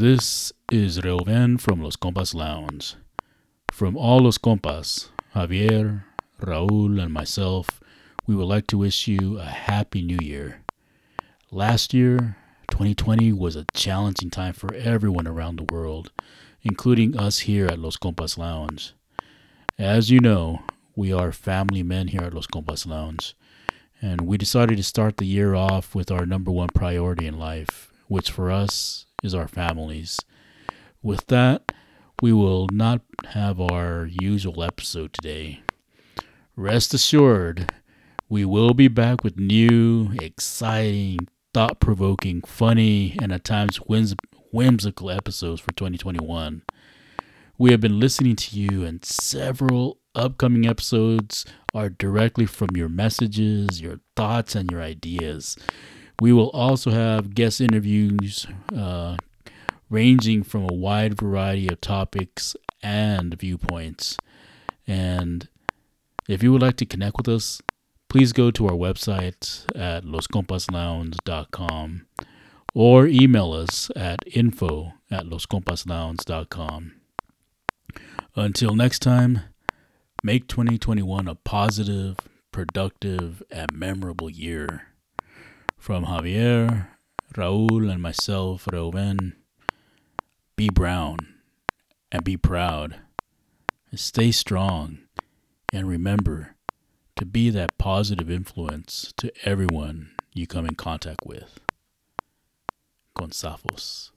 [0.00, 2.94] This is Reuven from Los Compas Lounge.
[3.70, 6.04] From all Los Compas, Javier,
[6.40, 7.82] Raul, and myself,
[8.26, 10.62] we would like to wish you a happy new year.
[11.50, 12.38] Last year,
[12.70, 16.12] 2020, was a challenging time for everyone around the world,
[16.62, 18.94] including us here at Los Compas Lounge.
[19.78, 20.62] As you know,
[20.96, 23.36] we are family men here at Los Compas Lounge,
[24.00, 27.92] and we decided to start the year off with our number one priority in life,
[28.08, 30.20] which for us is our families.
[31.02, 31.72] With that,
[32.22, 35.62] we will not have our usual episode today.
[36.56, 37.72] Rest assured,
[38.28, 44.14] we will be back with new, exciting, thought provoking, funny, and at times whims-
[44.52, 46.62] whimsical episodes for 2021.
[47.58, 53.80] We have been listening to you, and several upcoming episodes are directly from your messages,
[53.80, 55.56] your thoughts, and your ideas.
[56.20, 59.16] We will also have guest interviews uh,
[59.88, 64.18] ranging from a wide variety of topics and viewpoints.
[64.86, 65.48] And
[66.28, 67.62] if you would like to connect with us,
[68.08, 72.06] please go to our website at loscompaslounge.com
[72.74, 76.92] or email us at info at loscompaslounge.com.
[78.36, 79.40] Until next time,
[80.22, 82.16] make 2021 a positive,
[82.52, 84.89] productive, and memorable year.
[85.80, 86.88] From Javier,
[87.34, 89.32] Raul, and myself, Reuven,
[90.54, 91.16] be brown
[92.12, 93.00] and be proud.
[93.90, 94.98] And Stay strong
[95.72, 96.54] and remember
[97.16, 101.58] to be that positive influence to everyone you come in contact with.
[103.18, 104.10] Consafos.